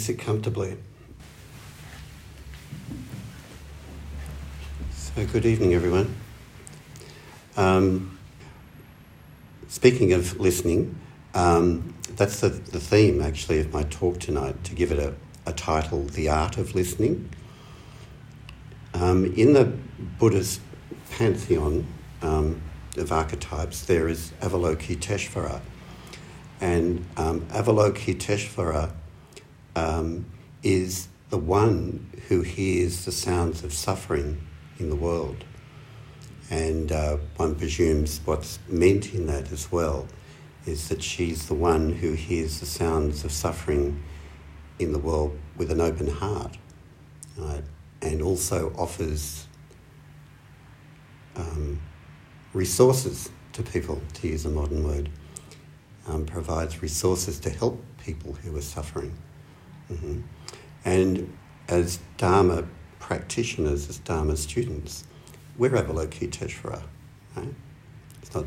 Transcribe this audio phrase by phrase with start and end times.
[0.00, 0.78] Sit comfortably.
[4.94, 6.16] So, good evening, everyone.
[7.54, 8.18] Um,
[9.68, 10.98] speaking of listening,
[11.34, 15.52] um, that's the, the theme actually of my talk tonight, to give it a, a
[15.52, 17.28] title The Art of Listening.
[18.94, 19.70] Um, in the
[20.18, 20.62] Buddhist
[21.10, 21.86] pantheon
[22.22, 22.62] um,
[22.96, 25.60] of archetypes, there is Avalokiteshvara.
[26.62, 28.94] And um, Avalokiteshvara
[29.80, 30.26] um,
[30.62, 34.46] is the one who hears the sounds of suffering
[34.78, 35.44] in the world.
[36.50, 40.06] And uh, one presumes what's meant in that as well
[40.66, 44.02] is that she's the one who hears the sounds of suffering
[44.78, 46.58] in the world with an open heart
[47.38, 47.64] right?
[48.02, 49.46] and also offers
[51.36, 51.80] um,
[52.52, 55.08] resources to people, to use a modern word,
[56.06, 59.16] um, provides resources to help people who are suffering.
[59.90, 60.20] Mm-hmm.
[60.84, 61.36] And
[61.68, 62.64] as Dharma
[62.98, 65.04] practitioners, as Dharma students,
[65.58, 66.82] we're Avalokiteshvara.
[67.36, 67.54] Right?
[68.22, 68.46] It's not,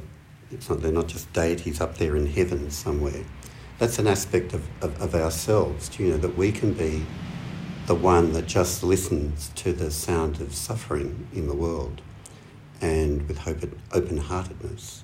[0.52, 3.24] it's not, they're not just deities up there in heaven somewhere.
[3.80, 7.06] That's an aspect of, of, of ourselves, you know, that we can be
[7.86, 12.02] the one that just listens to the sound of suffering in the world
[12.82, 13.46] and with
[13.92, 15.04] open heartedness.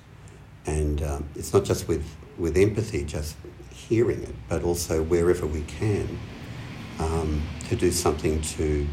[0.66, 2.06] And um, it's not just with,
[2.38, 3.36] with empathy, just
[3.90, 6.18] hearing it, but also wherever we can
[7.00, 8.86] um, to do something to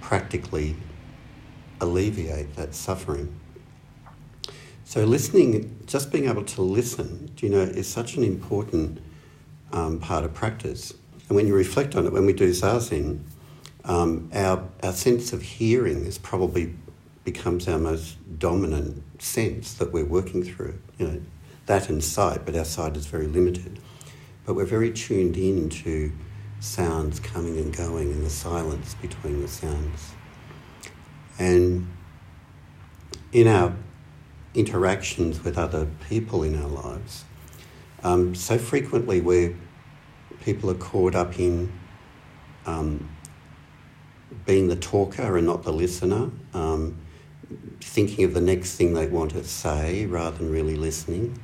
[0.00, 0.76] practically
[1.80, 3.34] alleviate that suffering.
[4.84, 9.00] So, listening, just being able to listen, you know, is such an important
[9.72, 10.94] um, part of practice.
[11.28, 13.20] And when you reflect on it, when we do zazen,
[13.84, 16.74] um, our, our sense of hearing is probably
[17.24, 20.78] becomes our most dominant sense that we're working through.
[20.98, 21.20] You know,
[21.66, 23.80] that and sight, but our sight is very limited.
[24.50, 26.10] But we're very tuned in to
[26.58, 30.10] sounds coming and going and the silence between the sounds.
[31.38, 31.86] And
[33.30, 33.76] in our
[34.52, 37.24] interactions with other people in our lives,
[38.02, 39.54] um, so frequently where
[40.44, 41.72] people are caught up in
[42.66, 43.08] um,
[44.46, 46.96] being the talker and not the listener, um,
[47.80, 51.40] thinking of the next thing they want to say rather than really listening,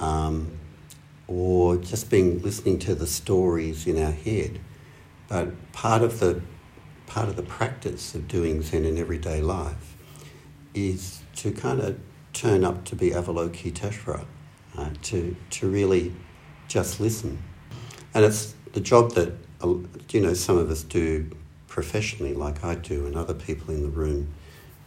[0.00, 0.57] um,
[1.28, 4.58] or just being listening to the stories in our head.
[5.28, 6.40] But part of the
[7.06, 9.96] part of the practice of doing Zen in everyday life
[10.74, 11.98] is to kind of
[12.32, 14.24] turn up to be Avalokiteshvara,
[14.76, 16.14] uh, to to really
[16.66, 17.42] just listen,
[18.14, 19.34] and it's the job that
[20.10, 21.30] you know some of us do
[21.66, 24.32] professionally, like I do, and other people in the room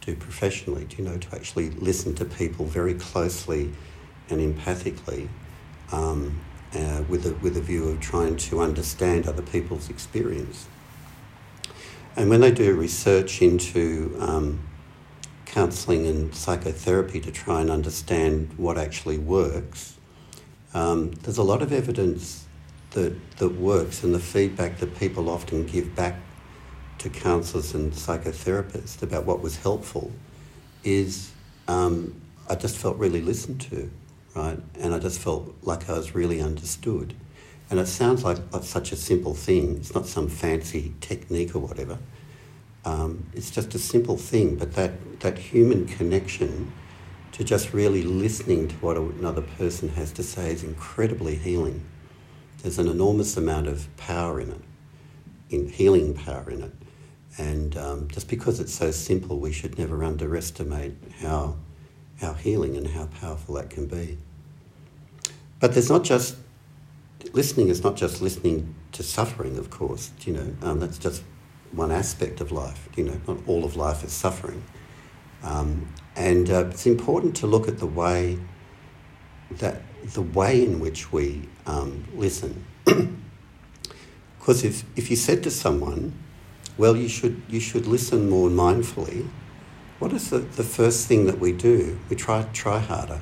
[0.00, 0.84] do professionally.
[0.84, 3.72] Do you know to actually listen to people very closely
[4.28, 5.28] and empathically,
[5.92, 6.40] um,
[6.74, 10.66] uh, with a with a view of trying to understand other people's experience.
[12.16, 14.60] And when they do research into um,
[15.46, 19.96] counselling and psychotherapy to try and understand what actually works,
[20.74, 22.46] um, there's a lot of evidence
[22.90, 26.16] that, that works, and the feedback that people often give back
[26.98, 30.12] to counsellors and psychotherapists about what was helpful
[30.84, 31.32] is
[31.68, 32.14] um,
[32.48, 33.90] I just felt really listened to,
[34.34, 34.58] right?
[34.78, 37.14] And I just felt like I was really understood.
[37.70, 39.76] And it sounds like, such a simple thing.
[39.76, 41.98] It's not some fancy technique or whatever.
[42.84, 46.72] Um, it's just a simple thing, but that, that human connection
[47.32, 51.82] to just really listening to what another person has to say is incredibly healing.
[52.62, 54.60] There's an enormous amount of power in it,
[55.48, 56.72] in healing power in it.
[57.38, 61.56] And um, just because it's so simple, we should never underestimate how,
[62.22, 64.16] how healing and how powerful that can be.
[65.60, 66.36] But there's not just,
[67.32, 71.22] listening is not just listening to suffering, of course, you know, um, that's just
[71.72, 74.62] one aspect of life, you know, not all of life is suffering.
[75.42, 78.38] Um, and uh, it's important to look at the way
[79.50, 79.82] that
[80.14, 82.64] the way in which we um, listen.
[84.42, 86.18] Because if, if you said to someone,
[86.76, 89.28] well, you should, you should listen more mindfully.
[90.02, 91.96] What is the, the first thing that we do?
[92.10, 93.20] We try, try harder.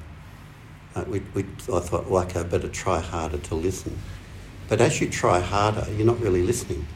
[0.95, 3.99] Uh, we, we, I thought, well, okay, I better try harder to listen.
[4.67, 6.87] But as you try harder, you're not really listening,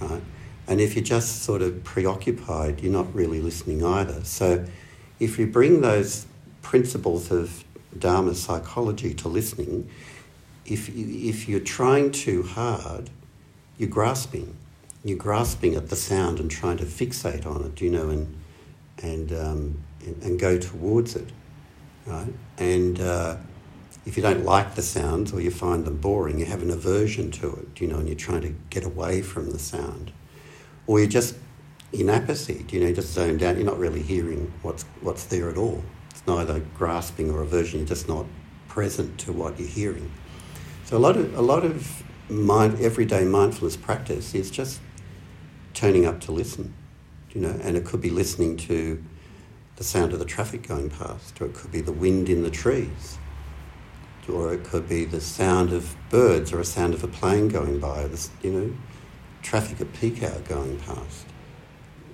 [0.00, 0.22] right?
[0.68, 4.22] And if you're just sort of preoccupied, you're not really listening either.
[4.22, 4.64] So
[5.18, 6.26] if you bring those
[6.60, 7.64] principles of
[7.98, 9.90] Dharma psychology to listening,
[10.66, 13.10] if, you, if you're trying too hard,
[13.76, 14.56] you're grasping
[15.04, 18.36] you're grasping at the sound and trying to fixate on it, you know, and
[19.02, 21.28] and um, and, and, go towards it,
[22.06, 22.32] right?
[22.58, 23.36] And uh,
[24.04, 27.30] if you don't like the sounds or you find them boring, you have an aversion
[27.32, 30.12] to it, you know, and you're trying to get away from the sound.
[30.86, 31.36] Or you're just
[31.92, 35.56] in apathy, you know, just zoned out, you're not really hearing what's, what's there at
[35.56, 35.84] all.
[36.10, 38.26] It's neither grasping or aversion, you're just not
[38.66, 40.10] present to what you're hearing.
[40.84, 44.80] So a lot of, a lot of mind, everyday mindfulness practice is just
[45.74, 46.74] turning up to listen,
[47.34, 49.02] you know, and it could be listening to
[49.76, 52.50] the sound of the traffic going past, or it could be the wind in the
[52.50, 53.18] trees,
[54.28, 57.80] or it could be the sound of birds or a sound of a plane going
[57.80, 58.74] by, this, you know,
[59.42, 61.26] traffic at peak hour going past,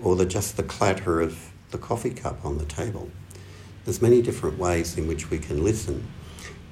[0.03, 3.11] or the, just the clatter of the coffee cup on the table.
[3.85, 6.07] There's many different ways in which we can listen.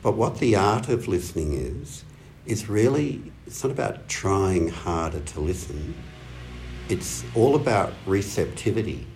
[0.02, 2.04] But what the art of listening is,
[2.46, 5.94] is really, it's not about trying harder to listen.
[6.88, 9.08] It's all about receptivity.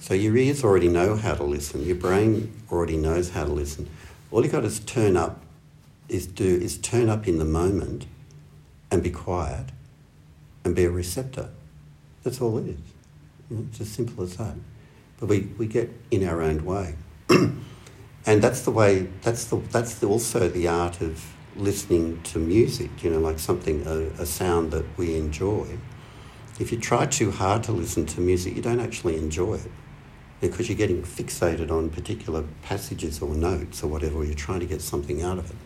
[0.00, 1.86] So your ears already know how to listen.
[1.86, 3.88] Your brain already knows how to listen.
[4.30, 5.40] All you got is turn up,
[6.10, 8.04] is do is turn up in the moment,
[8.90, 9.66] and be quiet,
[10.62, 11.48] and be a receptor.
[12.22, 12.78] That's all it is.
[13.48, 14.54] Know, it's as simple as that.
[15.18, 16.96] But we, we get in our own way,
[17.30, 19.08] and that's the way.
[19.22, 23.02] That's the that's the, also the art of listening to music.
[23.02, 25.78] You know, like something a, a sound that we enjoy.
[26.60, 29.70] If you try too hard to listen to music, you don't actually enjoy it
[30.42, 34.66] because you're getting fixated on particular passages or notes or whatever, or you're trying to
[34.66, 35.56] get something out of it.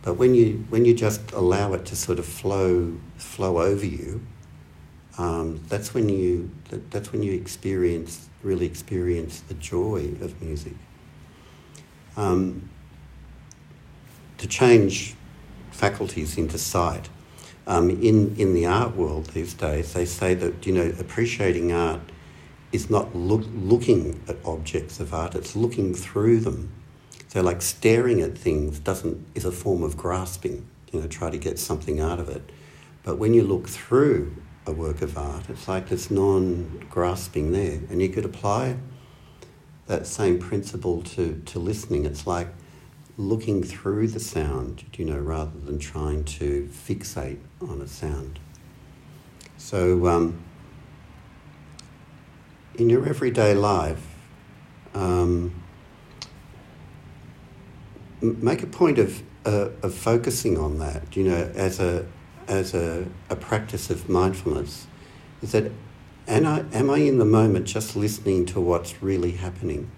[0.00, 4.22] But when you when you just allow it to sort of flow flow over you,
[5.18, 10.74] um, that's when you that, that's when you experience really experience the joy of music.
[12.16, 12.70] Um,
[14.38, 15.14] to change
[15.70, 17.10] faculties into sight.
[17.68, 22.00] Um, in in the art world these days, they say that you know appreciating art
[22.72, 26.72] is not look, looking at objects of art, it's looking through them.
[27.28, 31.38] So like staring at things doesn't is a form of grasping, you know, try to
[31.38, 32.50] get something out of it.
[33.02, 34.34] But when you look through
[34.66, 37.80] a work of art, it's like this non-grasping there.
[37.90, 38.76] And you could apply
[39.86, 42.04] that same principle to, to listening.
[42.04, 42.48] It's like
[43.18, 48.38] looking through the sound, you know, rather than trying to fixate on a sound.
[49.56, 50.40] So um,
[52.76, 54.14] in your everyday life,
[54.94, 55.62] um,
[58.20, 62.06] make a point of, uh, of focusing on that, you know, as a,
[62.46, 64.86] as a, a practice of mindfulness.
[65.42, 65.72] Is that,
[66.28, 69.90] am I, am I in the moment just listening to what's really happening?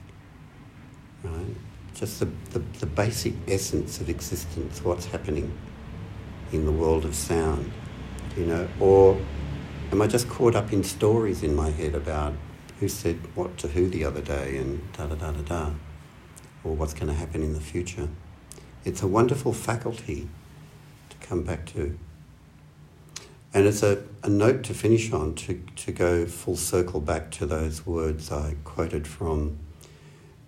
[1.23, 1.57] Right?
[1.95, 5.53] Just the, the, the basic essence of existence, what's happening
[6.53, 7.71] in the world of sound,
[8.37, 9.21] you know, or
[9.93, 12.35] am I just caught up in stories in my head about
[12.81, 15.71] who said what to who the other day and da da da da da,
[16.65, 18.09] or what's going to happen in the future.
[18.85, 20.29] It's a wonderful faculty
[21.11, 21.99] to come back to.
[23.53, 27.47] And it's a, a note to finish on, to, to go full circle back to
[27.47, 29.59] those words I quoted from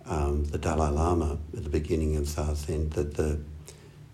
[0.05, 3.39] um, the Dalai Lama at the beginning of Zazen, that the,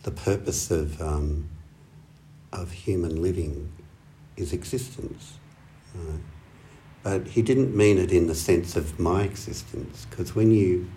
[0.04, 1.50] the purpose of, um,
[2.52, 3.72] of human living
[4.38, 5.34] is existence.
[5.96, 6.22] Right?
[7.02, 10.90] But he didn't mean it in the sense of my existence, because when you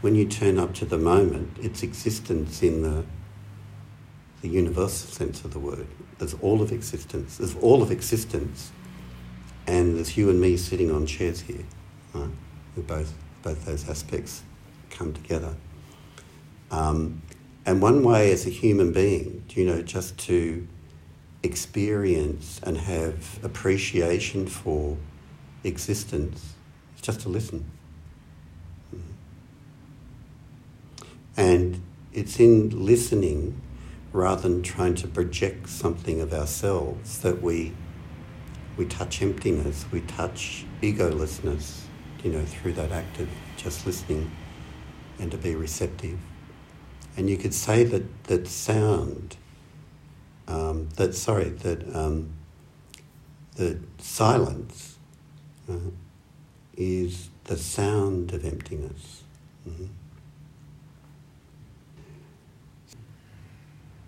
[0.00, 3.04] when you turn up to the moment, it's existence in the
[4.42, 5.86] the universal sense of the word.
[6.18, 7.38] There's all of existence.
[7.38, 8.72] There's all of existence,
[9.66, 11.64] and there's you and me sitting on chairs here.
[12.14, 12.30] Right?
[12.76, 13.14] We're both
[13.48, 14.42] both those aspects
[14.90, 15.54] come together.
[16.70, 17.22] Um,
[17.64, 20.66] and one way as a human being, you know, just to
[21.42, 24.98] experience and have appreciation for
[25.64, 26.54] existence
[26.94, 27.64] is just to listen.
[31.38, 31.80] And
[32.12, 33.58] it's in listening
[34.12, 37.72] rather than trying to project something of ourselves that we
[38.76, 41.87] we touch emptiness, we touch egolessness,
[42.22, 44.30] you know, through that act of just listening
[45.18, 46.18] and to be receptive.
[47.16, 49.36] And you could say that that sound,
[50.46, 52.30] um, that sorry, that um,
[53.56, 54.96] that silence
[55.68, 55.90] uh,
[56.76, 59.24] is the sound of emptiness.
[59.68, 59.86] Mm-hmm.